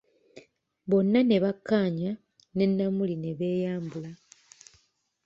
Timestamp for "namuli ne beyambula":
2.77-4.11